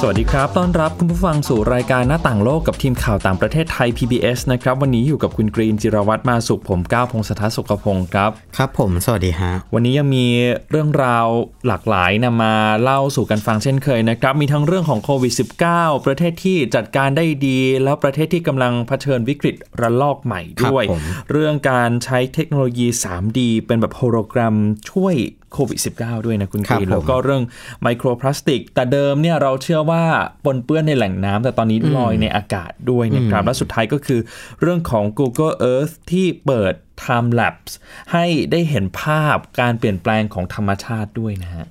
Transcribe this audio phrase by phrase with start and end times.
[0.00, 10.26] สวัสดีครับต้อนรับคุณผู้ฟังสู่รายการหน้าต่างโลกกับทีมข่าวต่างประเทศไทย PBS นะครับ วันนี้อยู่กับคุณกรีนจิรวัตรมาสุขผมก้าวพงศธรสุขพงศ์ครับ ครับผม สวัสดีฮะ วันนี้ยังมี
[10.70, 11.26] เรื่องราว
[11.66, 15.32] หลากหลายนำมาเล่าสู่กันฟังเช่นเคยนะครับ มีทั้งเรื่องของโควิด
[15.70, 24.56] -19 ประเทศที่จัดการได้ดี แล้วประเทศที่กำลังเผชิญวิกฤตระลอกใหม่ด้วยครับผมเรื่องการใช้เทคโนโลยี 3D เป็นแบบโฮโลแกรม
[24.90, 25.16] ช่วย
[25.52, 27.42] โควิด -19 ด้วยนะคุณกรีนแล้วก็เรื่อง
[27.82, 30.04] ไมโครพลาสติก แต่เดิมเนี่ยเราเชื่อว่า
[30.44, 34.20] ปนเปื้อนในแหล่งน้ำแต่ตอนนี้ลอยในอากาศด้วยนะครับ และสุดท้ายก็คือ
[34.60, 37.72] เรื่องของ Google Earth ที่เปิด Time Lapse
[38.12, 41.66] ให้ได้เห็นภาพการเปลี่ยนแปลงของธรรมชาติด้วยนะฮะ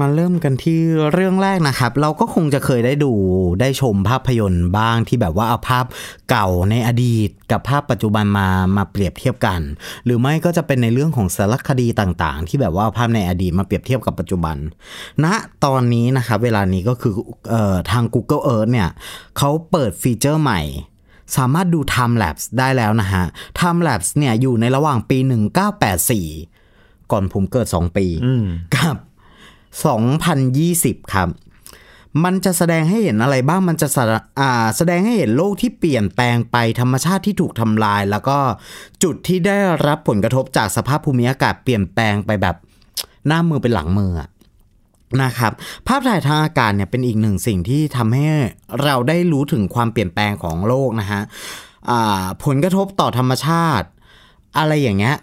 [0.00, 0.78] มาเริ่มกันที่
[1.12, 3.12] เรื่องแรกนะครับ เราก็คงจะเคยได้ดู
[3.60, 5.84] ได้ชมภาพยนตร์บ้างที่แบบว่าเอาภาพ
[6.30, 9.60] เก่าในอดีต กับภาพปัจจุบันมามาเปรียบเทียบกัน
[10.04, 14.56] หรือไม่ก็จะเป็นในเรื่องของสารคดีต่างๆ ที่แบบว่าเอาภาพในอดีตมาเปรียบเทียบกับปัจจุบัน
[15.24, 15.26] ณ
[15.64, 17.14] ตอนนี้นะครับเวลานี้ก็คือ
[17.50, 18.88] เอ่อทาง Google Earth เนี่ย
[19.38, 20.60] เขาเปิดฟีเจอร์ใหม่
[21.36, 23.24] สามารถดู Time Lapse ได้แล้วนะฮะ
[23.58, 25.18] Time Lapse เนี่ยอยู่ในระหว่างปี
[25.94, 28.06] 1984 ก่อนผมเกิด 2 ปี
[28.76, 28.96] กับ
[29.82, 31.28] 2020 ครับ
[32.24, 34.10] มันจะแสดงให้เห็นอะไรบ้าง มันจะแสด
[34.40, 38.38] อ่าแสดงให้เห็นโลกที่เปลี่ยนแปลงไป ธรรมชาติที่ถูกทำลาย แล้วก็
[39.02, 42.56] จุดที่ได้รับผลกระทบจากสภาพภูมิอากาศเปลี่ยนแปลงไปแบบ
[43.26, 44.12] หน้ามือเป็นหลังมือ
[45.22, 45.52] นะครับ
[45.86, 48.26] ภาพถ่ายทางอากาศเนี่ยเป็นอีกหนึ่งสิ่งที่ทำให้
[48.82, 51.20] เราได้รู้ถึงความเปลี่ยนแปลงของโลกนะฮะ
[52.44, 53.86] ผลกระทบต่อธรรมชาติ
[54.58, 55.16] อะไรอย่างเงี้ย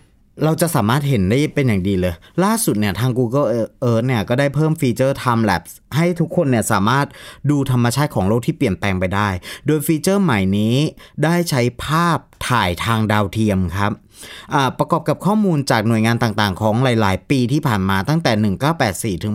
[0.43, 3.47] เราจะสามารถเห็นได้เป็นอย่างดีเลย ล่าสุดเนี่ยทาง Google
[3.89, 7.07] Earth เนี่ยก็ได้เพิ่มฟีเจอร์ Time Lapse ให้ทุกคนเนี่ยสามารถ
[7.49, 9.29] ดูธรรมชาติของโลกที่เปลี่ยนแปลงไปได้
[9.65, 10.75] โดยฟีเจอร์ใหม่นี้
[11.23, 12.17] ได้ใช้ภาพ
[12.49, 13.91] ถ่ายทางดาวเทียมครับ
[14.79, 19.33] ประกอบกับข้อมูลจากหน่วยงานต่างๆ ของหลาย ๆ ปีที่ผ่านมาตั้งแต่ 1984 ถึง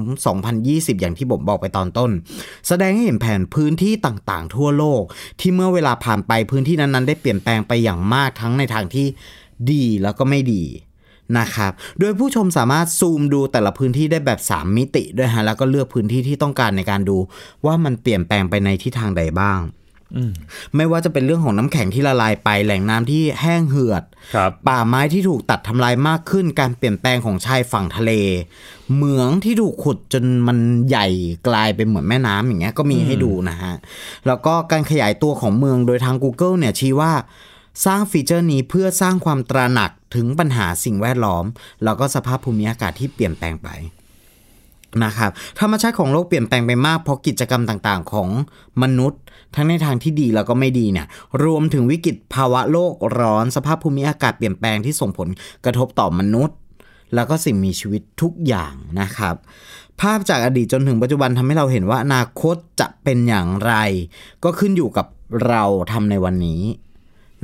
[0.51, 2.11] 2020 อย่างที่ผมบอกไปตอนต้น
[2.69, 5.03] แสดงให้เห็นแผนพื้นที่ต่างๆ ทั่วโลก
[5.41, 9.07] ที่เมื่อเวลาผ่านไปพื้นที่นั้นๆ ได้เปลี่ยนแปลงไปอย่างมากทั้งในทางที่
[9.71, 10.65] ดีแล้วก็ไม่ดี
[11.39, 17.17] นะครับ โดยผู้ชมสามารถซูมดูแต่ละพื้นที่ได้แบบ 3 มิติด้วยฮะ แล้วก็เลือกพื้นที่ที่ต้องการในการดู
[17.67, 19.61] ว่ามันเปลี่ยนแปลงไปในทิศทางใดบ้าง
[20.77, 24.03] ไม่ว่าจะเป็นเรื่องของน้ำแข็งที่ละลายไปแหล่งน้ำที่แห้งเหือด
[24.35, 28.13] ครับป่าไม้ที่ถูกตัดทำลายมากขึ้น การเปลี่ยนแปลงของชายฝั่งทะเล
[28.95, 31.07] เหมืองที่ถูกขุดจนมันใหญ่
[31.49, 33.75] กลายเป็นเหมือนแม่น้ำอย่างเงี้ยก็มีให้ดูนะฮะ
[34.27, 37.13] แล้วก็การขยายตัวของเมืองโดยทาง Google เนี่ยชี้ว่า
[37.85, 41.45] สร้างฟีเจอร์นี้เพื่อสร้างความตระหนักถึงปัญหาสิ่งแวดล้อม
[41.85, 43.69] แล้วก็สภาพภูมิอากาศที่เปลี่ยนแปลงไป
[45.05, 45.31] นะครับ
[45.61, 48.29] ธรรมชาติของโลกเปลี่ยนแปลงไปมากเพราะกิจกรรมต่างๆ ของ
[48.83, 49.21] มนุษย์
[49.55, 51.07] ทั้งในทางที่ดีแล้วก็ไม่ดีเนี่ย
[51.45, 55.29] รวมถึงวิกฤตภาวะโลกร้อนสภาพภูมิอากาศเปลี่ยนแปลงที่ส่งผล
[55.65, 56.57] กระทบต่อมนุษย์
[57.15, 59.35] แล้วก็สิ่งมีชีวิตทุกอย่างนะครับ
[60.01, 63.75] ภาพจากอดีตจนถึงปัจจุบันทำให้เราเห็นว่าอนาคตจะเป็นอย่างไร
[64.45, 65.07] ก็ขึ้นอยู่กับ
[65.47, 66.63] เราทำในวันนี้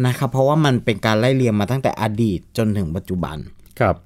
[0.07, 3.37] นะครับเพราะว่ามันเป็นการไล่เรียงมาตั้งแต่อดีตจนถึงปัจจุบัน
[3.81, 3.97] ครับ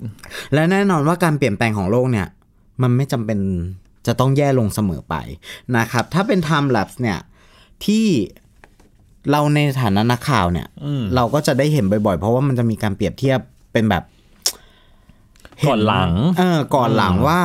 [0.55, 2.27] และแน่นอนว่าการเปลี่ยนแปลงของโลกเนี่ย
[2.83, 3.39] มันไม่จำเป็น
[4.07, 5.15] จะต้องแย่ลงเสมอไป
[5.77, 7.19] นะครับ ถ้าเป็น time lapse เนี่ย
[7.85, 8.07] ที่
[9.31, 10.67] เราในฐานะนักข่าวเนี่ย
[11.15, 13.41] เราก็จะได้เห็นบ่อยๆ เพราะว่ามันจะมีการเปรียบเทียบ
[13.73, 14.03] เป็นแบบ
[15.69, 17.41] ก่อนหลังเออก่อนหลังว่า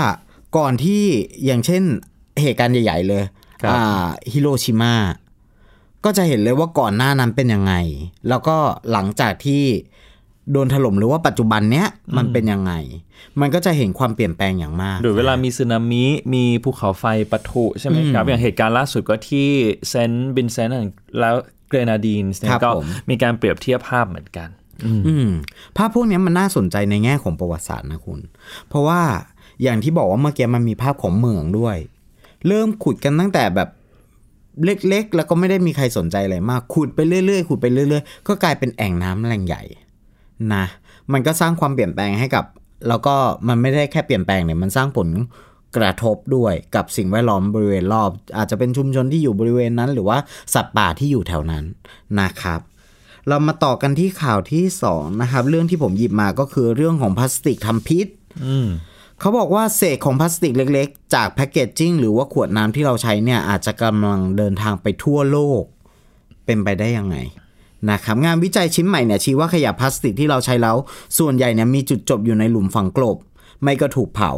[0.58, 1.04] ก่อนที่
[1.46, 1.84] อย่างเช่น
[2.42, 3.24] เหตุการณ์ใหญ่ ๆ เลย
[3.64, 4.94] ครับอ่าฮิโรชิมา
[6.06, 7.74] ก็จะเห็นเลยว่าก่อนหน้านั้นเป็นยังไง
[8.30, 8.58] แล้วก็
[8.92, 9.64] หลังจากที่
[10.52, 11.88] โดนถล่มหรือว่าปัจจุบันเนี้ย
[12.18, 12.74] มันเป็นยังไง
[13.42, 19.48] มันก็จะเห็นความเปลี่ยนแปลงอย่างมาก หรือเวลามีสึนามิมีภูเขาไฟปะทุใช่ไหมครับ อย่างเหตุการณ์ล่าสุดก็ที่
[19.90, 20.76] เซนต์วินเซนต์
[21.20, 21.36] และ
[21.70, 24.50] เกรนาดีนส์เนี่ยครับก็ผมมีการเปรียบเทียบภาพเหมือนกัน
[25.08, 25.30] อืม
[25.78, 28.20] ภาพพวกเนี้ยมันน่าสนใจในแง่ของประวัติศาสตร์นะคุณ
[28.68, 29.02] เพราะว่า
[29.64, 31.78] อย่างที่บอกว่าเมื่อกี้มันมีภาพของเมืองด้วย
[32.48, 33.70] เริ่มขุดกันตั้งแต่แบบ
[34.66, 39.64] เล็ก ๆ แล้วก็ไม่ได้มีใครสนใจอะไรมากขุดไปเรื่อยๆขุดไปเรื่อยๆ ก็กลายเป็นแอ่งน้ำแหล่งใหญ่
[40.54, 40.66] นะ
[41.12, 42.46] มันก็สร้างความเปลี่ยนแปลงให้กับ
[42.88, 43.16] แล้วก็
[43.48, 45.10] มันไม่ได้แค่เปลี่ยนแปลงเนี่ยมันสร้างผล
[45.78, 50.18] กระทบด้วยกับสิ่งแวดล้อมบริเวณรอบ อาจจะเป็นชุมชนที่อยู่บริเวณนั้น หรือว่า
[50.54, 51.64] สัตว์ป่าที่อยู่แถวนั้น
[52.20, 52.60] นะครับ
[53.28, 58.08] เรามาต่อกันที่ข่าวที่สองนะครับเรื่องที่ผมหยิบมาก็คือเรื่องของพลาสติกทำพิษ
[59.24, 65.64] เขาบอกว่าเศษของพลาสติกเล็กๆ จากแพคเกจจิ้งหรือว่าขวดน้ำที่เราใช้เนี่ย อาจจะกำลังเดินทางไปทั่วโลก
[66.46, 67.18] เป็นไปได้ยังไง
[67.90, 70.78] นะครับงานวิจัยชิ้นใหม่เนี่ยชี้ว่าขยะพลาสติกที่เราใช้แล้ว
[71.18, 73.18] ส่วนใหญ่เนี่ยมีจุดจบอยู่ในหลุมฝังกลบ
[73.64, 74.32] ไม่ก็ถูกเผา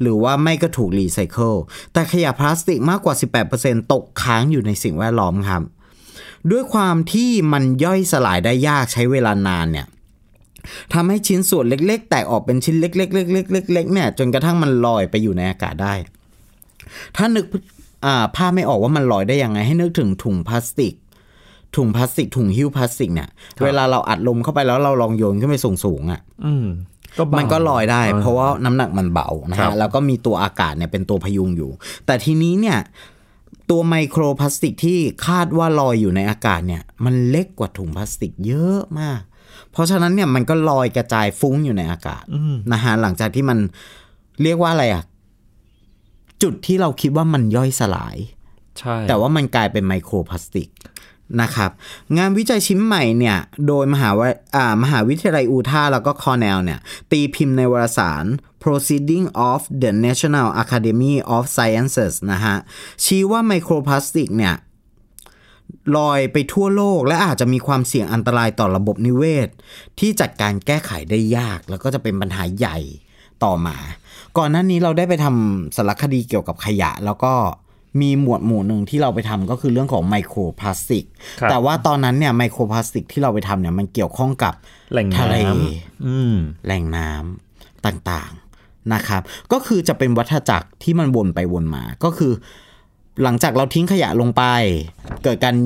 [0.00, 1.54] หรือว่าไม่ก็ถูกรีไซเคิล
[1.92, 3.14] แต่ขยะพลาสติกมากกว่า
[3.52, 5.62] 18%ตกค้างอยู่ในสิ่งแวดล้อมครับ
[6.50, 9.86] ด้วยความที่มันย่อยสลายได้ยากใช้เวลานานเนี่ย
[10.94, 15.94] ทำให้ชิ้นส่วนเล็ก ๆ แตกออกเป็นชิ้นเล็กๆๆๆๆๆเนี่ยจนกระทั่งมันลอยไปอยู่ในอากาศได้
[17.16, 17.44] ถ้านึก
[18.06, 20.94] อ่าภาพไม่ออกว่ามันลอยได้ยังไง ให้นึกถึงถุงพลาสติก
[21.76, 23.28] ถุงพลาสติกถุงหิ้วพลาสติกเนี่ย
[23.64, 26.20] เวลาเราอัดลมเข้าไปแล้วเราลองโยนขึ้นไปสูงๆอะ
[27.38, 31.70] มันก็ลอยได้ เพราะว่าน้ำหนักมันเบานะฮะแล้วก็มีตัวอากาศเนี่ยเป็นตัวพยุงอยู่
[32.06, 32.78] แต่ทีนี้เนี่ย
[33.70, 39.20] ตัวไมโครพลาสติกที่คาดว่าลอยอยู่ในอากาศเนี่ย มันเล็กกว่าถุงพลาสติกเยอะมาก
[39.72, 42.24] เพราะฉะนั้นเนี่ยมันก็ลอยกระจายฟุ้งอยู่ในอากาศ
[42.72, 43.58] นะฮะหลังจากที่มัน
[44.42, 45.04] เรียกว่าอะไรอะ
[46.42, 48.16] จุดที่เราคิดว่ามันย่อยสลาย
[48.78, 50.68] ใช่ แต่ว่ามันกลายเป็นไมโครพลาสติก
[51.42, 51.70] นะครับ
[52.16, 56.80] งานวิจัยชิ้นใหม่เนี่ย โดยมหาวิอ่ามหาวิทยาลัยอูทาห์แล้วก็คอร์เนลเนี่ย
[57.10, 58.24] ตีพิมพ์ในวารสาร
[58.62, 62.56] Proceeding of the National Academy of Sciences นะฮะ
[63.04, 64.54] ชี้ว่าไมโครพลาสติกเนี่ย
[65.96, 69.48] ลอยไปทั่วโลก และอาจจะมีความเสี่ยงอันตรายต่อระบบนิเวศ
[69.98, 72.78] ที่จัดการแก้ไขได้ยาก แล้วก็จะเป็นปัญหาใหญ่
[73.44, 73.76] ต่อมา
[74.38, 77.34] ก่อนหน้านี้เราได้ไปทำสารคดีเกี่ยวกับขยะ แล้วก็
[78.00, 81.04] มีหมวดหมู่หนึ่งที่เราไปทำก็คือเรื่องของไมโครพลาสติก
[81.40, 84.54] ครับแต่ว่าตอนนั้นเนี่ยไมโครพลาสติกที่เราไปทำเนี่ยมันเกี่ยวข้องกับ
[84.92, 86.34] แหล่งทะเลน้ำอืม
[86.66, 89.22] แหล่งน้ำต่างๆนะครับ
[89.52, 92.32] ก็คือจะเป็นวัฏจักรที่มันวนไปวนมาก็คือ
[93.22, 94.42] หลังจากเราทิ้งขยะลงไป
[95.24, 95.56] เกิดการ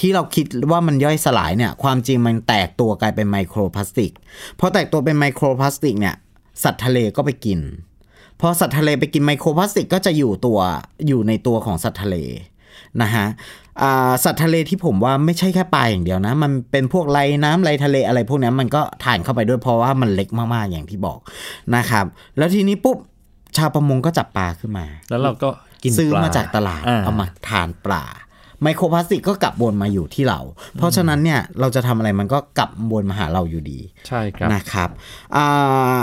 [0.00, 4.12] ที่เราคิดว่ามันย่อยสลายเนี่ย ความจริงมันแตกตัวกลายเป็นไมโครพลาสติก
[4.58, 6.14] พอแตกตัวเป็นไมโครพลาสติกเนี่ย
[6.64, 7.60] สัตว์ทะเลก็ไปกิน
[8.40, 10.58] พอสัตว์ทะเลไปกินไมโครพลาสติกก็จะอยู่ตัว
[11.06, 12.16] อยู่ในตัวของสัตว์ทะเล
[13.02, 13.26] นะฮะ
[14.24, 21.18] สัตว์ทะเลที่ผมว่าไม่ใช่แค่ปลาอย่างเดียวนะ มันเป็นพวกไรน้ำไรทะเลอะไรพวกนี้มันก็ถ่านเข้าไปด้วยเพราะว่ามันเล็กมากๆอย่างที่บอก
[21.76, 22.04] นะครับ
[22.36, 22.98] แล้วทีนี้ปุ๊บ
[23.56, 25.48] ชาวประมงก็จับปลาขึ้นมา แล้วเราก็
[25.98, 28.04] ซื้อปลมาจากตลาดอ่เอามาทานปลา
[28.62, 30.40] ไมโครพลาสติกก็กลับวนมาอยู่ที่เรา
[30.76, 34.88] เพราะฉะนั้นเนี่ยเราจะทำอะไรมันก็กลับวนมาหาเราอยู่ดี ใช่ครับนะครับ
[35.36, 35.44] อ่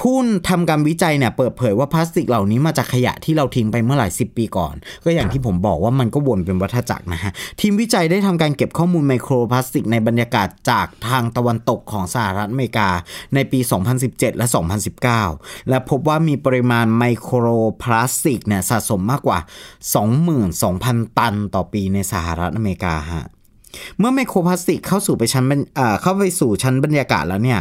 [0.00, 0.16] ผู้
[0.48, 12.88] ทำการวิจัยเนี่ยเปิดเผยว่าพลาสติกเหล่านี้มาจากขยะที่เราทิ้งไปเมื่อหลายสิบปีก่อน ก็อย่างที่ผมบอกว่ามันก็วนเป็นวัฏจักรนะฮะ ทีมวิจัยได้ทำการเก็บข้อมูลไมโครพลาสติกในบรรยากาศจากทางตะวันตกของสหรัฐอเมริกา
[13.34, 13.60] ในปี
[13.98, 14.46] 2017 และ
[15.08, 17.46] 2019 และพบว่ามีปริมาณไมโคร
[17.82, 19.38] พลาสติกเนี่ยสะสมมากกว่า
[20.08, 23.26] 22,000 ตันต่อปีในสหรัฐอเมริกาฮะ
[23.98, 27.60] เมื่อไมโครพลาสติกเข้าสู่ไปชั้นบรรอ่าเข้าไปสู่ชั้นบรรยากาศแล้วเนี่ย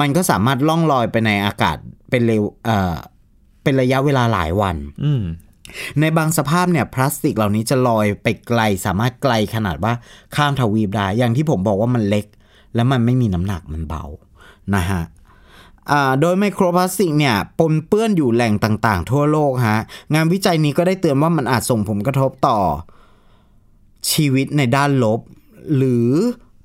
[0.00, 1.76] มันก็สามารถล่องลอยไปในอากาศ
[2.10, 2.94] เป็นเร็วเอ่อ
[3.62, 5.24] เป็นระยะเวลาหลายวันอืม
[6.00, 9.92] ในบางสภาพเนี่ยพลาสติกเหล่านี้จะลอยไปไกลสามารถไกลขนาดว่า
[10.36, 12.26] ข้ามทวีปได้ อย่างที่ผมบอกว่ามันเล็ก
[12.74, 14.04] และมันไม่มีน้ำหนักมันเบา
[14.74, 15.02] นะฮะ
[15.90, 19.78] อ่าโดยไมโครพลาสติกเนี่ยปนเปื้อนอยู่แหล่งต่าง ๆ ทั่วโลกฮะ
[20.14, 22.58] งานวิจัยนี้ก็ได้เตือนว่ามันอาจส่งผลกระทบต่อ
[24.10, 25.20] ชีวิตในด้านลบ
[25.76, 26.08] หรือ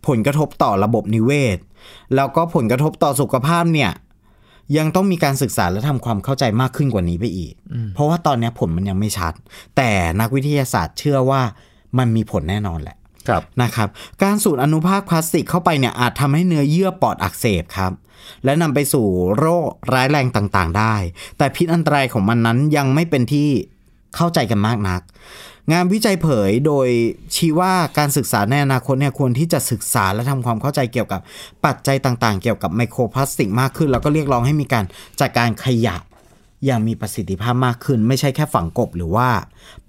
[0.08, 1.58] ผลกระทบต่อระบบนิเวศ
[2.16, 3.92] แล้วก็ผลกระทบต่อสุขภาพเนี่ย
[4.78, 7.54] ยังต้องมีการศึกษาและทำความเข้าใจมากขึ้นกว่านี้ไปอีก
[7.94, 9.34] เพราะว่าตอนนี้ผลมันยังไม่ชัด
[9.78, 11.42] แต่นักวิทยาศาสตร์เชื่อว่า
[11.98, 12.98] มันมีผลแน่นอนแหละ
[13.28, 13.88] ครับนะครับ
[14.24, 17.92] การสูดอนุภาคพลาสติกเข้าไปเนี่ยอาจทำให้เนื้อเยื่อปอดอักเสบครับ
[18.44, 19.08] และนำไปสู่
[19.40, 20.96] โรคร้ายแรงต่างๆ ได้
[21.38, 23.50] แต่พิษอันตรายของมันนั้นยังไม่เป็นที่
[24.16, 25.02] เข้าใจกันมากนัก
[25.72, 26.88] งานวิจัยเผยโดย
[27.36, 31.22] ชี้ว่าการศึกษาในอนาคตเนี่ยควรที่จะศึกษาและทำความเข้าใจเกี่ยวกับ
[31.66, 34.86] ปัจจัยต่างๆ เกี่ยวกับไมโครพลาสติกมากขึ้น แล้วก็เรียกร้องให้มีการ
[35.22, 35.96] จัดการขยะ
[36.66, 39.28] อย่างมีประสิทธิภาพมากขึ้น ไม่ใช่แค่ฝังกบหรือว่า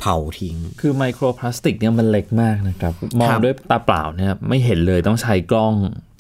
[0.01, 5.75] เผาทิ้ง คือไมโครพลาสติกเนี่ยมันเล็กมากนะครับ มองครับด้วยตาเปล่าเนี่ยไม่เห็นเลยต้องใช้กล้อง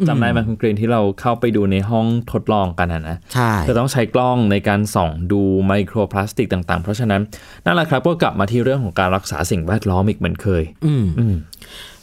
[0.08, 7.22] จำได้ไหมคุณเกรนที่เราเข้าไปดูในห้องทดลองกันนะนะใช่จะต้องใช้กล้องในการส่องดูไมโครพลาสติกต่างๆ เพราะฉะนั้น
[7.64, 11.34] นั่นแหละครับก็กลับมาที่เรื่องของการรักษาสิ่งแวดล้อมอีกเหมือนเคย อืมอืม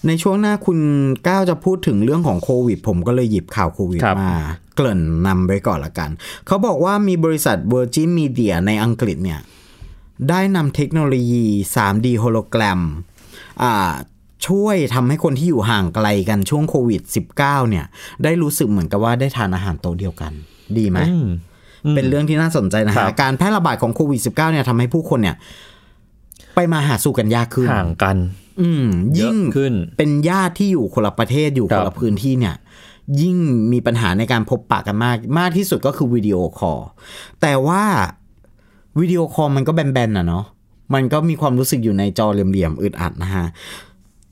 [0.08, 0.80] ในช่วงหน้าคุณ
[1.28, 4.34] ก้าวจะพูดถึงเรื่องของโควิด ผมก็เลยหยิบข่าวโควิดครับมา
[4.76, 6.10] เกริ่นนำไว้ก่อนละกัน
[6.48, 9.40] เขาบอกว่ามีบริษัท Virgin Media ในอังกฤษเนี่ย
[10.30, 12.82] ได้นำเทคโนโลยี 3D โฮโลแกรม
[13.64, 13.92] อ่า
[14.48, 17.02] ช่วยทำให้คนที่อยู่ห่างไกลกันช่วงโควิด
[17.38, 17.86] -19 เนี่ย
[18.24, 20.32] ได้รู้สึกเหมือนกับว่าได้ทานอาหารโต๊ะเดียวกัน
[20.78, 21.28] ดีไหมอืม
[21.96, 25.36] เป็นเรื่องที่น่าสนใจนะครัฮะบการแพร่ระบาดของโควิด -19 เนี่ยทำให้ผู้คนเนี่ย
[26.58, 28.18] ไปมาหาสู่กันยากขึ้นห่างกัน
[28.62, 32.56] อืมเยอะยิ่งขึ้น เป็นญาติที่อยู่คนละประเทศอยู่ครัคบนละพื้นที่เนี่ย
[33.22, 33.38] ยิ่ง
[33.72, 36.80] มีปัญหาในการพบปะกันมาก มากที่สุดก็คือวิดีโอคอล
[37.42, 37.84] แต่ว่า
[39.00, 40.46] วิดีโอคอลมันก็แบนๆนะเนาะ
[40.94, 43.46] มันก็มีความรู้สึกอยู่ในจอเหลี่ยมๆอึดอัดนะฮะ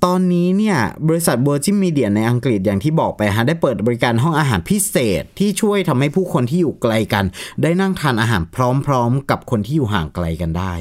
[0.06, 7.26] ตอนนี้เนี่ยบริษัท Virgin Media ในอังกฤษอย่างที่บอกไปฮะได้เปิดบริการห้องอาหารพิเศษที่ช่วยทำให้ผู้คนที่อยู่ไกลกัน
[7.62, 8.42] ได้นั่งทานอาหาร
[8.86, 10.74] พร้อมๆ กับคนที่อยู่ห่างไกลกันได้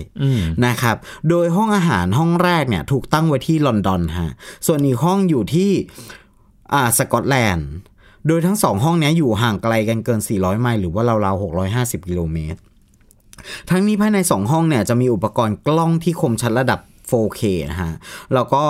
[0.66, 0.97] นะครับ
[1.28, 4.33] โดยห้องอาหารห้องแรกเนี่ยถูกตั้งไว้ที่ลอนดอนฮะ
[4.66, 5.71] ส่วนอีกห้องอยู่ที่
[6.73, 7.69] อ่าสกอตแลนด์
[8.26, 12.61] โดยทั้งสองห้องนี้อยู่ห่างไกลกันเกิน 400 ไมล์หรือว่าราวๆ650 กิโลเมตร
[13.71, 17.40] ทั้งนี้ภายใน 2 ห้องเนี่ยจะมีอุปกรณ์กล้องที่คมชัดระดับ 4K
[17.71, 17.93] นะฮะ
[18.35, 18.64] แล้วก็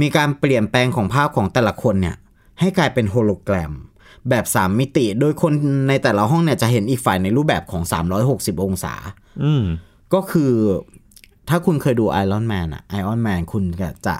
[0.00, 2.16] มีการเปลี่ยนแปลงของภาพของแต่ละคนเนี่ย
[2.60, 3.72] ให้กลายเป็นโฮโลแกรม
[4.30, 5.52] แบบ 3 มิติ โดยคน
[5.88, 7.82] ในแต่ละห้องเนี่ยจะเห็นอีกฝ่ายในรูปแบบของ
[8.24, 8.94] 360 องศา
[9.44, 9.64] อืม
[10.14, 10.52] ก็คือ
[11.48, 14.16] ถ้าคุณเคยดูไอรอนแมนอะไอรอนแมนคุณก็จะ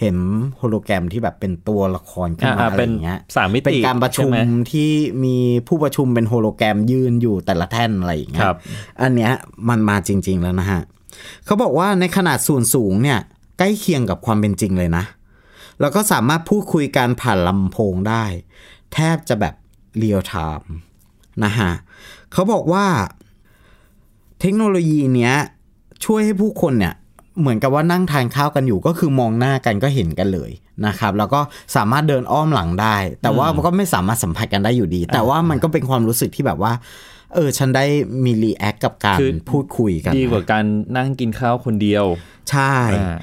[0.00, 0.16] เห็น
[0.58, 4.90] โฮโลแกรมที่แบบเป็นตัวละครขึ้นมาอ่าอะไรอย่างเงี้ยเป็นสามมิติเป็นการประชุมใช่ไหมที่
[5.24, 5.36] มี
[5.68, 8.56] ผู้ประชุมเป็นโฮโลแกรมยืนอยู่แต่ละแท่นอะไรอย่างเงี้ยครับ
[9.02, 9.32] อันเนี้ย
[9.68, 10.82] มันมาจริง ๆแล้วนะฮะ
[11.44, 13.18] เขาบอกว่าในขนาดส่วนสูงเนี่ย
[13.60, 15.04] ใกล้เคียงกับความเป็นจริงเลยนะ
[15.80, 18.24] แล้วก็สามารถพูดคุยกันผ่านลำโพงได้
[18.92, 19.54] แทบจะแบบ
[19.98, 20.70] real time
[21.44, 21.70] นะฮะ
[22.32, 22.86] เขาบอกว่า
[24.40, 25.34] เทคโนโลยีเนี้ย
[26.04, 26.94] ช่วยให้ผู้คนเนี่ย
[27.40, 30.50] เหมือนกับว่านั่งทานข้าวกันอยู่ก็คือมองหน้ากันก็เห็นกันเลย
[30.86, 31.40] นะครับ แล้วก็
[31.76, 36.72] สามารถเดินอ้อมหลังได้ แต่ว่ามันก็ไม่สามารถสัมผัสกันได้อยู่ดี แต่ว่ามันก็เป็นความรู้สึกที่แบบว่า
[37.34, 37.84] เออ ฉันได้
[38.24, 40.64] มี react กับการคือพูดคุยกัน ดีกว่าการ
[40.96, 42.04] นั่งกินข้าวคนเดียว
[42.50, 43.16] ใช่อ่า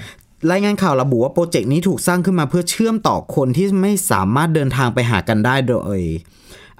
[0.51, 6.01] รายงานข่าวระบุว่าโปรเจกต์นี้ถูกสร้างขึ้นมาเพื่อเชื่อมต่อคนที่ไม่สามารถเดินทางไปหากันได้โดย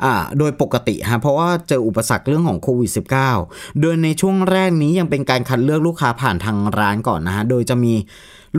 [0.04, 2.92] อ่าโดยปกติฮะเพราะว่าเจออุปสรรคเรื่องของโควิด
[3.36, 7.94] -19 โดยในช่วงแรกนี้ยังเป็นการคัดเลือกลูกค้าผ่านทางร้านก่อนนะฮะ โดยจะมี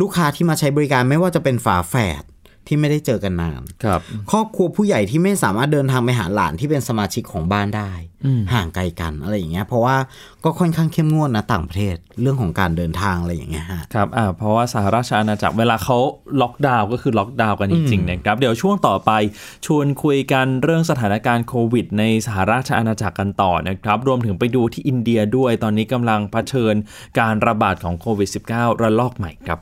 [0.01, 2.23] ลูกค้าที่มาใช้บริการไม่ว่าจะเป็นฝาแฝด
[2.69, 7.93] ที่ไม่ได้เจอกันนานครับครอบครัวผู้ใหญ่ที่ไม่สามารถเดินทางไปหาหลานที่เป็นสมาชิกของบ้านได้
[8.55, 9.97] ห่างไกลกันอะไรอย่างเงี้ย เพราะว่า
[10.45, 15.99] ก็ค่อนข้างเข้มงวดนะต่างประเทศเรื่องของการเดินทางอะไรอย่างเงี้ยฮะครับอ่าเพราะว่าสหราชอาณาจักรเวลาเขา
[16.41, 19.11] ล็อกดาวน์ก็คือล็อกดาวน์กันจริงๆนะครับ เดี๋ยวช่วงต่อไป
[19.67, 26.75] ชวนคุยกันเรื่องสถานการณ์โควิด ในสหราชอาณาจักรกันต่อนะครับ รวมถึงไปดูที่อินเดียด้วยตอนนี้กำลังเผชิญ
[27.19, 29.59] การระบาดของโควิด -19 ระลอกใหม่ครับ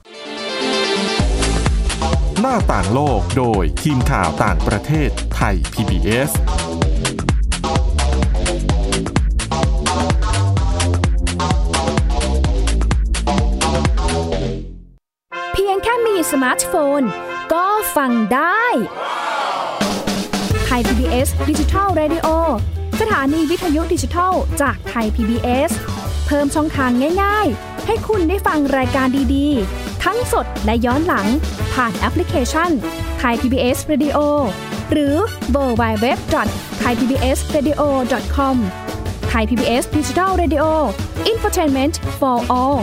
[2.42, 6.30] หน้าต่างโลกโดยทีมข่าวต่างประเทศไทย PBS
[15.52, 17.02] เพียงแค่มีสมาร์ทโฟน
[17.52, 17.66] ก็
[17.96, 18.64] ฟังได้
[20.64, 22.28] ไทย PBS ดิจิทัล Radio
[23.00, 25.70] สถานีวิทยุดิจิทัลจากไทย PBS
[26.26, 26.90] เพิ่มช่องทาง
[27.22, 31.26] ง่ายๆ ให้คุณได้ฟังรายการดีๆ ทั้งสดและย้อนหลัง
[31.74, 32.70] ผ่านแอปพลิเคชัน
[33.18, 34.18] ไทย PBS Radio
[34.92, 35.14] หรือ
[35.50, 38.56] World Wide Web dot Thai PBS Radio com
[39.28, 42.80] Thai PBS digital radio infotainment for all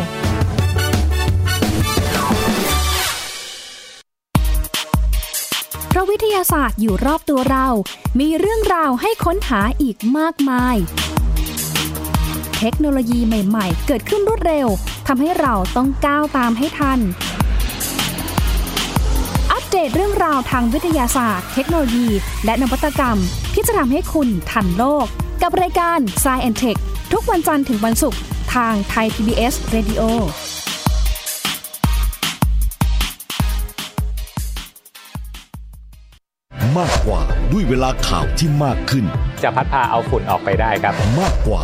[5.89, 7.67] เพราะวิทยาศาสตร์อยู่รอบตัวเรา
[8.19, 10.77] มีเรื่องราวให้ค้นหาอีกมากมาย
[12.60, 14.67] เทคโนโลยีใหม่ ๆ เกิดขึ้นรวดเร็ว
[15.07, 17.00] ทำให้เราต้องก้าวตามให้ทัน
[19.51, 22.07] อัปเดตเรื่องราวทางวิทยาศาสตร์ เทคโนโลยี
[22.45, 23.17] และนวัตกรรม
[23.53, 25.05] ที่จะทำให้คุณทันโลก
[25.41, 26.79] กับรายการ s c i e n t e c h
[27.13, 28.19] ทุกวันจันทร์ถึงวันศุกร์
[28.55, 30.01] ทางไทย PBS Radio
[36.77, 39.05] มากกว่าด้วยเวลาข่าวที่มากขึ้น
[39.43, 41.63] จะพัดพาเอาฝุ่นออกไปได้ครับ มากกว่า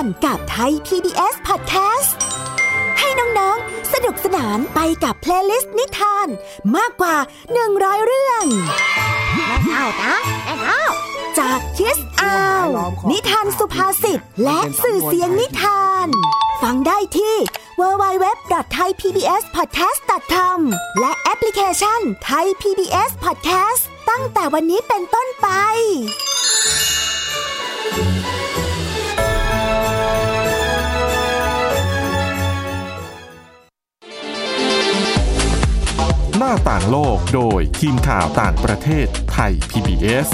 [0.00, 2.10] ตนาการกับไทย PBS Podcast
[2.98, 6.28] ให้น้องๆ สนุกสนานไปกับเพลย์ลิสต์นิทาน
[6.76, 7.16] มากกว่า
[7.60, 8.44] 100 เรื่อง
[9.34, 10.14] แม่เท่านะ
[10.44, 10.82] แม่เท่า
[11.38, 12.66] จากคิสอาว
[13.10, 16.06] นิทานสุภาษิต และสื่อเสียงนิทาน
[16.62, 17.34] ฟังได้ที่
[17.80, 20.58] www.thaipbspodcast.com
[21.00, 40.28] และแอปพลิเคชัน Thai PBS Podcast ตั้งแต่วันนี้เป็นต้นไปาต่างโลกโดยทีมข่าวต่างประเทศไทย PBS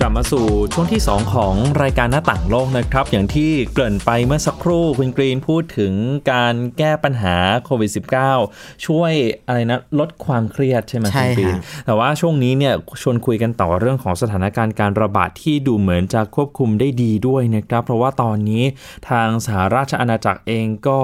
[0.00, 5.92] กลับมาสู่ช่วงที่ 2 ของรายการหน้าต่างโลกนะครับ อย่างที่เกริ่นไปเมื่อสักครู่คุณกรีนพูดถึง
[6.32, 7.90] การแก้ปัญหาโควิด
[8.36, 9.12] -19 ช่วย
[9.46, 18.64] อะไรนะ ลดความเครียดใช่ไหมใช่คุณกรีนฮะแต่ว่าช่วงนี้เนี่ยชวนคุยกันต่อเรื่องของสถานการณ์การระบาดที่ดูเหมือนจะควบคุมได้ดีด้วยนะครับ เพราะว่าตอนนี้
[19.08, 21.00] ทางสหราชอาณาจักรเองก็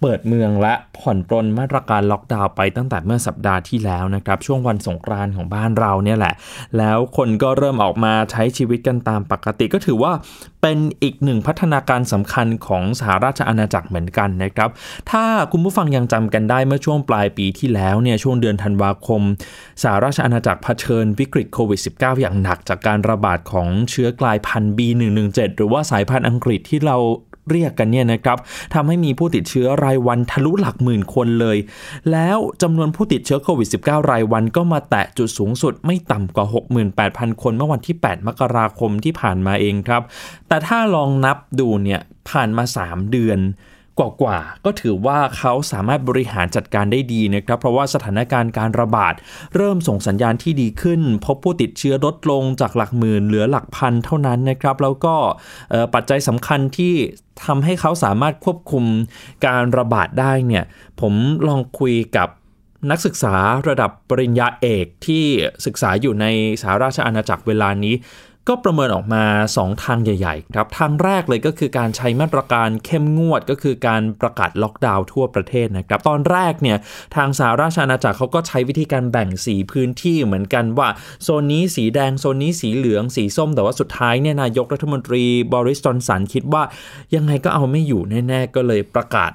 [0.00, 6.34] เปิดเมืองและผ่อนปรนมาตรการล็อกดาวน์ไปตั้งแต่เมื่อสัปดาห์ที่แล้วนะครับช่วงวันสงกรานต์ของบ้านเราเนี่ยแหละ
[6.78, 10.12] แล้วคนก็เริ่มออกมาใช้ชีวิตกันตามปกติก็ถือว่า
[10.62, 14.70] เป็นอีกหนึ่งพัฒนาการสำคัญของสหราชอาณาจักรเหมือนกันนะครับ
[15.10, 19.22] ถ้าคุณผู้ฟังยังจำกันได้เมื่อช่วงปลายปีที่แล้วเนี่ยช่วงเดือนธันวาคม
[19.82, 26.98] สหราชอาณาจักรเผชิญวิกฤตโควิด -19 อย่างหนักจากการระบาดของเชื้อกลายพันธุ์ B117 หรือว่าสายพันธุ์อังกฤษที่เรา
[27.50, 28.38] เรียกกันเนี่ยนะครับ
[28.74, 31.58] ทำให้มีผู้ติดเชื้อรายวันทะลุหลักหมื่นคนเลย
[32.12, 36.46] แล้วจำนวนผู้ติดเชื้อโควิด -19 รายวันก็มาแตะจุดสูงสุดไม่ต่ำกว่า
[36.94, 40.02] 68,000 คนเมื่อวันที่ 8 มกราคมที่ผ่านมาเองครับ
[40.48, 42.00] แต่ถ้าลองนับดูเนี่ย
[42.30, 43.38] ผ่านมา 3 เดือน
[43.98, 49.14] กว่าๆก็ถือว่าเขาสามารถบริหารจัดการได้ดีนะครับ เพราะว่าสถานการณ์การระบาด
[49.56, 55.14] เริ่มส่งสัญญาณที่ดีขึ้น พบผู้ติดเชื้อลดลงจากหลักหมื่นเหลือหลักพันเท่านั้นนะครับ แล้วก็
[55.94, 56.94] ปัจจัยสำคัญที่
[57.44, 58.84] ทำให้เขาสามารถควบคุม
[59.46, 60.64] การระบาดได้เนี่ย
[61.00, 61.14] ผม
[61.48, 62.28] ลองคุยกับ
[62.90, 63.34] นักศึกษา
[63.68, 65.24] ระดับปริญญาเอกที่
[65.66, 66.26] ศึกษาอยู่ใน
[66.62, 67.94] สหราชอาณาจักรเวลานี้
[68.48, 69.24] ก็ประเมินออกมา
[69.56, 76.78] 2 ทางใหญ่ ๆ ครับ ทางแรกเลยก็คือการใช้มาตรการเข้มงวดก็คือการประกาศล็อกดาวน์ทั่วประเทศนะครับ ตอนแรกเนี่ย
[77.16, 80.88] ทางสหราชอาณาจักรเขาก็ใช้วิธีการแบ่งสีพื้นที่เหมือนกันว่า
[81.22, 86.62] โซนนี้สีแดงโซนนี้สีเหลืองสีส้ม แต่ว่าสุดท้ายเนี่ยนายกรัฐมนตรีบริสจอนสันคิดว่า
[87.14, 89.32] ยังไงก็เอาไม่อยู่แน่ๆก็เลยประกาศ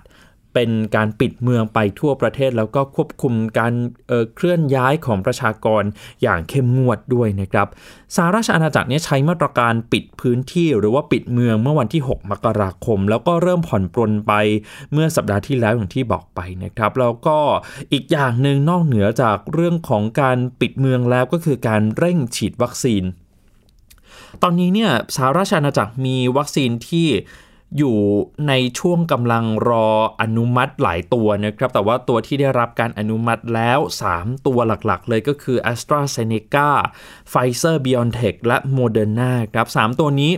[0.54, 3.74] เป็นการปิดเมืองไปทั่วประเทศ แล้วก็ควบคุมการ
[4.08, 5.84] เเคลื่อนย้ายของประชากร
[6.24, 7.68] อย่างเข้มงวดด้วยนะครับ
[8.16, 14.34] สหราชอาณาจักรนี่ยใช้มาตรการปิดพื้นที่หรือว่าปิดเมืองเมื่อวันที่ 6 มกราคม แล้วก็เริ่มผ่อนปรนไป
[14.94, 17.38] เมื่อสัปดาห์ที่แล้วอย่างที่บอกไปนะครับ แล้วก็
[17.94, 23.04] อีกอย่างหนึ่งนอกเหนือจากเรื่องของการปิดเมืองแล้วก็คือการเร่งฉีดวัคซีน
[24.44, 27.08] ตอนนี้เนี่ยสหราชอาณาจักรมีวัคซีนที่
[27.78, 27.98] อยู่
[28.48, 29.88] ในช่วงกำลังรอ
[30.22, 33.80] อนุมัติหลายตัวนะครับ แต่ว่าตัวที่ได้รับการอนุมัติแล้ว
[34.12, 36.70] 3 ตัวหลักๆ เลยก็คือ a s t r a z เซ e c a
[37.32, 40.34] Pfizer BioNTech และ Moderna ครับ 3 ตัวนี้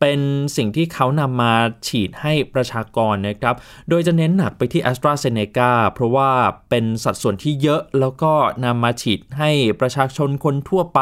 [0.00, 0.20] เป็น
[0.56, 1.52] สิ่งที่เขานำมา
[1.88, 3.54] ฉีดให้ประชากรนะครับ
[3.88, 6.30] โดยจะเน้นหนักไปที่ AstraZeneca เพราะว่า
[6.70, 8.32] เป็นสัดส่วนที่เยอะแล้วก็
[8.64, 11.00] นำมาฉีดให้ประชาชนคนทั่วไป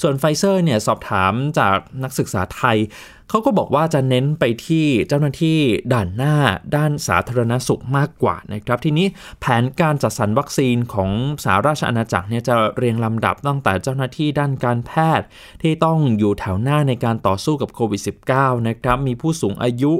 [0.00, 2.78] ส่วนไฟเซอร์เนี่ยสอบถามจากนักศึกษาไทย
[3.28, 5.58] เขาก็บอกว่าจะเน้นไปที่เจ้าหน้าที่
[5.92, 6.34] ด่านหน้า
[6.76, 9.06] ด้านสาธารณสุขมากกว่านะครับ ทีนี้
[9.40, 11.10] แผนการจัดสรรวัคซีนของ
[11.44, 15.26] สหราชอาณาจักรเนี่ยจะเรียงลำดับตั้งแต่เจ้าหน้าที่ด้านการแพทย์
[15.62, 18.02] ที่ต้องอยู่แถวหน้าในการต่อสู้กับโควิด
[18.34, 19.92] -19 นะครับ มีผู้สูงอายุ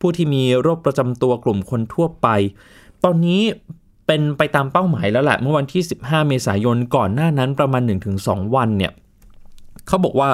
[0.00, 2.28] ผู้ที่มีโรคประจำตัวกลุ่มคนทั่วไป
[3.04, 3.42] ตอนนี้
[4.06, 7.82] เป็นไปตามเป้าหมายแล้วแหละเมื่อวันที่ 15 เมษายนก่อนหน้านั้นประมาณ
[8.18, 8.92] 1-2 วันเนี่ย
[9.88, 10.30] เขาบอกว่า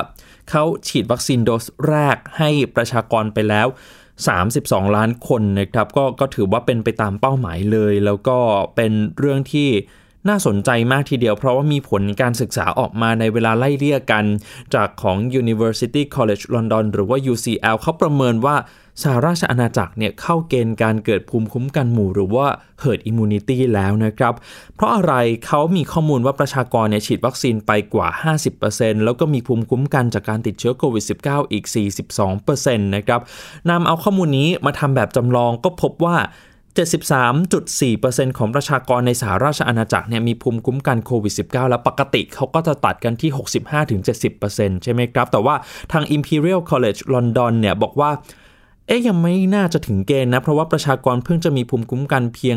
[0.50, 3.66] เขาฉีดวัคซีนโดสแรกให้ประชากรไปแล้ว
[4.32, 8.38] 32 ล้านคนนะครับกก็ถือว่าเป็นไปตามเป้าหมายเลย แล้วก็
[8.76, 9.70] เป็นเรื่องที่
[10.28, 14.24] น่าสนใจมากทีเดียวเพราะว่ามีผลการศึกษาออกมาในเวลาไล่เลี่ยกัน
[14.74, 18.56] จากของ University College London หรือว่า UCL เขาประเมินว่า
[19.02, 22.46] สหราชอาณาจักรเนี่ยเข้าเกณฑ์การเกิดภูมิคุ้มกันหมู่หรือว่า
[22.82, 24.34] herd immunity แล้วนะครับ
[24.74, 25.14] เพราะอะไร
[25.46, 28.08] เขามีข้อมูลว่าประชากรเนี่ยฉีดวัคซีนไปกว่า
[28.56, 31.64] 50%แล้วก็มีภูมิคุ้มกันจากการติดเชื้อโควิด -19 อีก
[32.24, 33.20] 42%นะครับ
[33.70, 36.16] นำเอาข้อมูลนี้มาทำแบบจำลองก็พบว่า
[36.76, 43.30] 73.4%ของประชากรในสหราชอาณาจักรเนี่ยมีภูมิคุ้มกันโควิด -19 แล้วปกติเขาก็จะตัดกันที่
[44.32, 45.54] 65-70%ใช่ไหใช่ไหมครับ แต่ว่า
[45.92, 48.10] ทาง Imperial College London เนี่ยบอกว่า
[48.86, 52.56] เอ๊ยยังไม่น่าจะถึงเกณฑ์นะ เพราะว่าประชากรเพิ่งจะมีภูมิคุ้มกันเพียง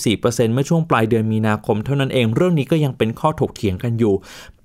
[0.00, 4.14] 34%เมื่อช่วงปลายเดือนมีนาคมเท่านั้นเองเรื่องนี้ก็ยังเป็นข้อถกเถียงกันอยู่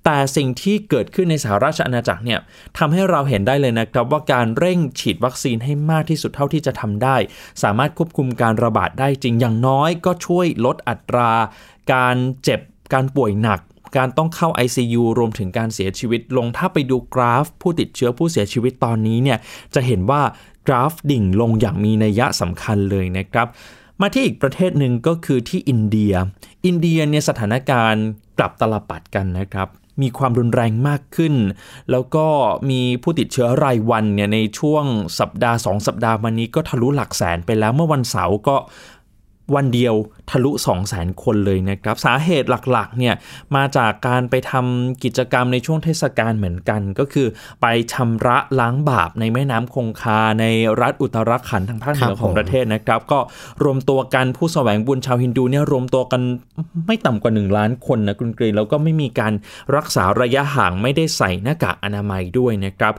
[0.04, 2.40] แต่สิ่งที่เกิดขึ้นในสหราชอาณาจักรเนี่ย
[2.78, 7.16] ทำให้เราเห็นได้เลยนะครับ ว่าการเร่งฉีดวัคซีนให้มากที่สุดเท่าที่จะทำได้
[7.62, 11.30] สามารถควบคุมการระบาดได้จริงอย่างน้อย ก็ช่วยลดอัตรา
[11.92, 12.60] การเจ็บ
[12.92, 13.60] การป่วยหนัก
[13.96, 19.38] การต้องเข้า ICU รวมถึงการเสียชีวิตลงถ้าไปดูกราฟ ผู้ติดเชื้อผู้เสียชีวิตตอนนี้เนี่ย
[19.74, 20.22] จะเห็นว่า
[20.66, 23.46] กราฟดิ่งลงอย่างมีนัยยะสำคัญเลยนะครับ
[24.00, 26.14] มาที่อีกประเทศหนึ่งก็คือที่อินเดีย
[26.66, 28.04] อินเดียเนี่ยสถานการณ์
[28.38, 29.68] กลับตลปัดกันนะครับ
[30.02, 31.34] มีความรุนแรงมากขึ้น
[31.90, 32.26] แล้วก็
[32.70, 34.84] มีผู้ติดเชื้อรายวันเนี่ยในช่วง
[35.20, 38.56] สัปดาห์ 2 สัปดาห์มานี้ก็ทะลุหลักแสนไปแล้วเมื่อวันเสาร์ก็
[39.54, 39.94] วันเดียว
[40.30, 43.14] ทะลุ 2 0 0 0 0คนเลยนะครับ สาเหตุหลักๆเนี่ย
[43.56, 47.26] มาจากการไปทำกิจกรรมในช่วงเทศกาลเหมือนกัน ก็คือ
[47.62, 50.44] ไปชำระล้างบาปในแม่น้ำคงคาใน
[50.80, 53.18] รัฐอุตรขันธ์ทางภาคเหนือของประเทศนะครับ ก็
[53.64, 56.22] รวมตัวกันผู้แสวงบุญชาวฮินดูเนี่ยรวมตัวกัน
[56.86, 59.32] ไม่ต่ำกว่า 1 ล้านคนนะคุณกรีนแล้วก็ไม่มีการ
[59.76, 62.94] รักษาระยะห่างไม่ได้ใส่หน้ากากอนามัยด้วยนะครับ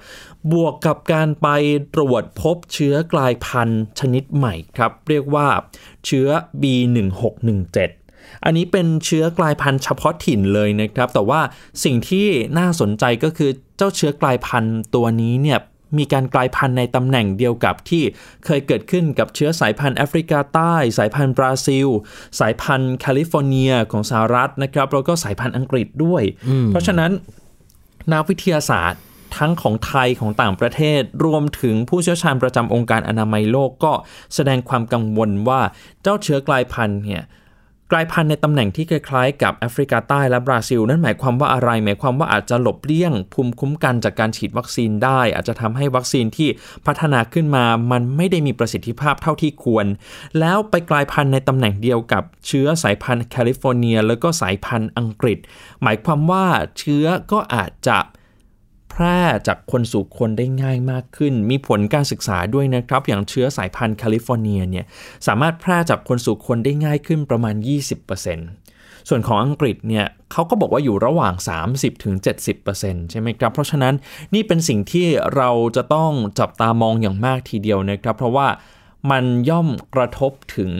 [0.51, 1.47] บวกกับการไป
[1.95, 5.47] ตรวจพบเชื้อกลายพันธุ์ชนิดใหม่ครับ เรียกว่า
[6.05, 6.27] เชื้อ
[6.61, 7.77] B1617
[8.45, 11.41] อันนี้เป็นเชื้อกลายพันธุ์เฉพาะถิ่นเลยนะครับ แต่ว่า
[11.83, 12.27] สิ่งที่
[12.57, 15.59] น่าสนใจก็คือเจ้าเชื้อกลายพันธุ์ตัวนี้เนี่ย
[15.97, 18.03] มีการกลายพันธุ์ในตำแหน่งเดียวกับที่
[18.45, 21.87] เคยเกิดขึ้นกับเชื้อสายพันธุ์แอฟริกาใต้ สายพันธุ์บราซิล
[22.39, 26.23] สายพันธุ์แคลิฟอร์เนียของสหรัฐนะครับแล้วก็สายพันธุ์อังกฤษด้วย
[26.67, 27.11] เพราะฉะนั้น
[28.11, 29.01] นักวิทยาศาสตร์
[29.37, 33.93] ทั้งของไทยของต่างประเทศ รวมถึงผู้เชี่ยวชาญประจำองค์การอนามัยโลกก็
[34.35, 35.61] แสดงความกังวลว่า
[36.01, 37.25] เจ้าเชื้อกลายพันธุ์เนี่ย
[37.93, 46.49] กลายพันธุ์ในตำแหน่งที่คล้ายๆกับแอฟริกาใต้และบราซิล นั่นหมายความว่าอะไร หมายความว่าอาจจะหลบเลี่ยง ภูมิคุ้มกันจากการฉีดวัคซีนได้ อาจจะทำให้วัคซีนที่
[46.85, 49.85] พัฒนาขึ้นมา มันไม่ได้มีประสิทธิภาพเท่าที่ควร
[50.39, 55.37] แล้วไปกลายพันธุ์ในตำแหน่งเดียวกับเชื้อสายพันธุ์แคลิฟอร์เนีย แล้วก็สายพันธุ์อังกฤษ
[55.83, 56.45] หมายความว่า
[56.79, 57.97] เชื้อก็อาจจะ
[58.91, 64.85] แพร่จากคนสู่คนได้ง่ายมากขึ้น มีผลการศึกษาด้วยนะครับ อย่างเชื้อสายพันธุ์แคลิฟอร์เนียเนี่ย
[65.27, 67.55] สามารถแพร่จากคนสู่คนได้ง่ายขึ้นประมาณ
[68.31, 71.33] 20%ส่วนของอังกฤษเนี่ยเขาก็บอกว่าอยู่ระหว่าง
[72.03, 73.93] 30-70%ใช่ไหมครับ เพราะฉะนั้น
[74.33, 78.47] นี่เป็นสิ่งที่เราจะต้องจับตามองอย่างมากทีเดียวนะครับ เพราะว่า
[79.11, 80.71] มันย่อมกระทบถึง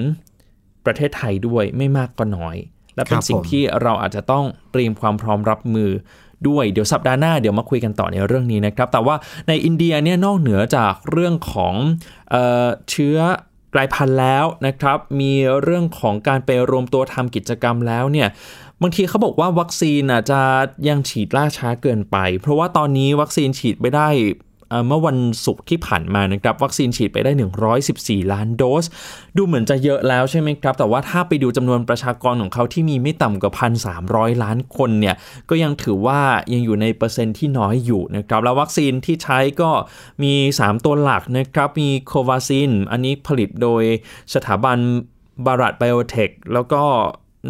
[0.85, 2.57] ประเทศไทยด้วยไม่มากก็น้อย
[2.95, 5.91] และเป็นสิ่งที่เราอาจจะต้องเตรียมความพร้อมรับมือ
[6.47, 9.15] ด้วยเดี๋ยวสัปดาห์หน้าเดี๋ยวมาคุยกันต่อในเรื่องนี้นะครับ แต่ว่า
[9.47, 11.73] ในอินเดียเนี่ยนอกเหนือจากเรื่องของ
[12.29, 13.17] เออเชื้อ
[13.73, 18.27] กลายพันธุ์แล้วนะครับ มีเรื่องของการไปรวมตัวทำกิจกรรมแล้วเนี่ย
[18.81, 20.41] บางทีเขาบอกว่าวัคซีนอาจจะ
[20.87, 24.07] ยังฉีดล่าช้าเกินไป เพราะว่าตอนนี้วัคซีนฉีดไปได้
[24.87, 27.31] เมื่อวันศุกร์ที่ผ่านมานะครับวัคซีนฉีดไปได้
[27.81, 28.85] 114 ล้านโดส
[29.37, 33.53] ดูเหมือนจะเยอะแล้วใช่ไหมครับ แต่ว่าถ้าไปดูจำนวนประชากรของเขาที่มีไม่ต่ำกว่า
[33.97, 35.15] 1,300 ล้านคนเนี่ย
[35.49, 36.19] ก็ยังถือว่า
[36.53, 39.69] ยังอยู่ในเปอร์เซ็นต์ที่น้อยอยู่นะครับ แล้ววัคซีนที่ใช้ก็
[40.23, 43.83] มี 3 ตัวหลักนะครับ มีโควาซิน อันนี้ผลิตโดย
[44.33, 44.77] สถาบัน
[45.45, 46.83] บารัตไบโอเทคแล้วก็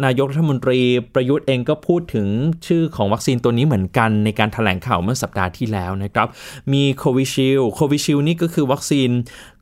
[0.04, 0.80] นายกรัฐมนตรี
[1.14, 2.28] ประยุทธ์เองก็พูดถึง
[2.66, 6.28] ชื่อของวัคซีนตัวนี้เหมือนกันในการถแถลงข่าวเมื่อสัปดาห์ที่แล้วนะครับ
[6.72, 9.10] มี Covishield Covishield นี่ก็คือวัคซีน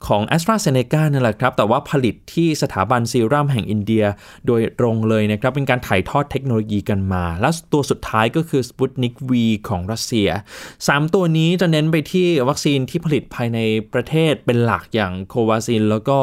[0.07, 4.05] ของ AstraZeneca นั่นแหละครับ แต่ว่าผลิตที่สถาบันซีรัมแห่งอินเดีย
[4.47, 9.33] โดยตรงเลยนะครับ เป็นการถ่ายทอดเทคโนโลยีกันมา และตัวสุดท้ายก็คือ Sputnik V
[9.69, 10.29] ของรัสเซีย
[10.71, 13.59] 3 ตัวนี้จะเน้นไปที่วัคซีนที่ผลิตภายใน
[13.93, 16.19] ประเทศเป็นหลักอย่าง Covaxin แล้วก็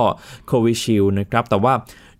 [0.48, 1.74] Covishield นะครับ แต่ว่า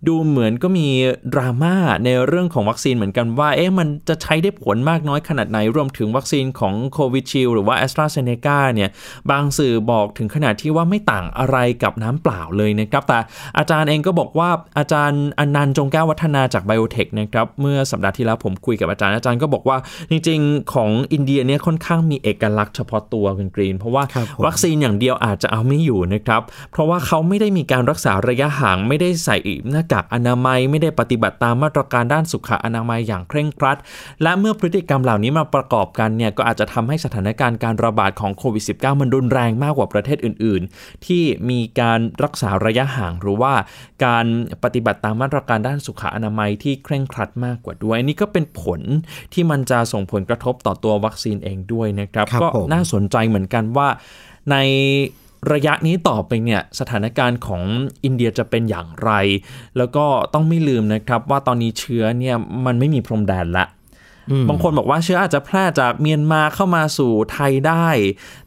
[0.06, 0.88] ดูเหมือนก็มี
[1.32, 8.90] ดราม่าในเรื่องของวัคซีนเหมือนกันว่า เอ๊ะมันจะใช้ได้ผลมากน้อยขนาดไหน รวมถึงวัคซีนของ Covishield หรือว่าแอสตราเซเนกาเนี่ย
[9.30, 13.18] บางสื่อบอกถึงขนาดที่ว่าไม่ต่างอะไรกับน้ำเปล่าเลยนะครับ แต่
[13.58, 19.76] อาจารย์เองก็บอกว่าอาจารย์อนันต์จงแก้ววัฒนาจากไบโอเทคนะครับ เมื่อสัปดาห์ที่แล้วผมคุยกับอาจารย์อาจารย์ก็บอกว่า
[20.10, 24.04] จริง ๆ ของอินเดียเนี่ยค่อนข้างมีเอกลักษณ์เฉพาะตัวคุณกรีน เพราะว่า
[24.44, 29.36] วัคซีนอย่างเดียวอาจจะเอาไม่อยู่นะครับ เพราะว่าเขาไม่ได้มีการรักษาระยะห่างไม่ได้ใส่
[29.70, 33.78] หน้ากากอนามัยไม่ได้ปฏิบัติตามมาตรการด้านสุขอนามัยอย่างเคร่งครัด
[34.22, 43.54] และเมื่อพฤติกรรมเหล่านี้มาประกอบกันเนี่ยก็อาจจะทำให้สถานการณ์การระบาดของโควิด -19 มันรุนแรงมากกว่าประเทศอื่น ๆ ที่มีการรักษาระยะห่างหรือว่า
[44.04, 44.26] การ
[44.64, 48.80] ปฏิบัติตามมาตรการด้านสุขอนามัยที่เคร่งครัดมากกว่าด้วยนี่ก็เป็นผล
[49.32, 53.88] ที่มันจะส่งผลกระทบต่อตัววัคซีนเองด้วยนะครับรบก็น่าสนใจเหมือนกันว่า
[54.50, 54.56] ใน
[55.52, 57.62] ระยะนี้ต่อไปเนี่ยสถานการณ์ของ
[58.04, 59.10] อินเดียจะเป็นอย่างไร
[59.78, 63.66] แล้วก็ต้องไม่ลืมนะครับว่าตอนนี้เชื้อเนี่ยมันไม่มีพรมแดนละ
[64.48, 67.88] บางคนบอกว่าเชื้ออาจจะแพร่จากเมียนมาเข้ามาสู่ไทยได้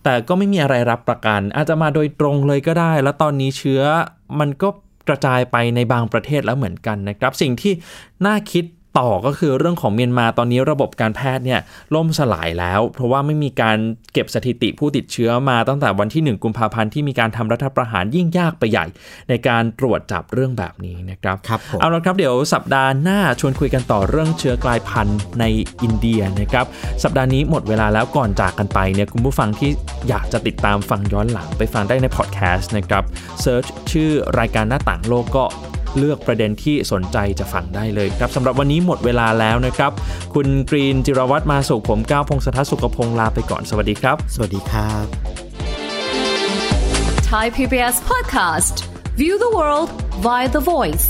[0.04, 3.82] แต่ก็ไม่มีอะไรรับประกัน อาจจะมาโดยตรงเลยก็ได้ แล้วตอนนี้เชื้อ
[4.40, 4.70] มันก็
[5.08, 7.74] กระจายไปในบางประเทศแล้วเหมือนกันนะครับ สิ่งที่
[8.26, 8.66] น่าคิด
[9.00, 11.60] ต่อก็คือเรื่องของเมียนมาตอนนี้ระบบการแพทย์เนี่ย
[11.96, 13.78] ล่มสลายแล้ว เพราะว่าไม่มีการ
[14.14, 18.86] เก็บสถิติผู้ติดเชื้อมาตั้งแต่วันที่ 1 กุมภาพันธ์ที่มีการทำรัฐประหารยิ่งยากไปใหญ่
[19.30, 25.46] ในการตรวจจับเรื่องแบบนี้นะครับครับผมเอาละครับเดี๋ยวสัปดาห์หน้าชวนคุยกันต่อเรื่องเชื้อกลายพันธุ์ใน
[25.82, 26.66] อินเดียนะครับ
[27.04, 29.72] สัปดาห์นี้หมดเวลาแล้วก่อนจากกันไปเนี่ยคุณผู้ฟังที่
[30.10, 33.04] อยากจะติดตามฟังย้อนหลังไปฟังได้ในพอดแคสต์นะครับ
[33.42, 35.46] search ชื่อรายการหน้าต่างโลกก็
[35.98, 39.92] เลือกประเด็นที่สนใจจะฟังได้เลยครับสำหรับวันนี้หมดเวลาแล้วนะครับ
[40.34, 45.06] คุณกรีนจิรวัตรมาสุขผมก้าวพงศธรสุขพงศ์ลาไปก่อนสวัสดีครับ สวัสดีครับ
[47.32, 48.76] Thai PBS podcast.
[49.16, 49.90] View the world
[50.26, 51.08] via the voice.